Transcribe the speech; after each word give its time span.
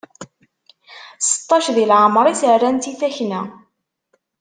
Seṭṭac 1.27 1.65
di 1.75 1.85
leɛmer-is, 1.89 2.41
rran-tt 2.59 2.91
i 2.91 2.93
takna! 2.99 3.41